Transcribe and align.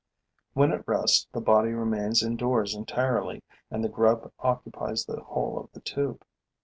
When 0.55 0.71
at 0.71 0.87
rest, 0.87 1.27
the 1.31 1.41
body 1.41 1.73
remains 1.73 2.23
indoors 2.23 2.73
entirely 2.73 3.43
and 3.69 3.83
the 3.83 3.87
grub 3.87 4.31
occupies 4.39 5.05
the 5.05 5.21
whole 5.21 5.59
of 5.59 5.71
the 5.73 5.79
tube. 5.79 6.25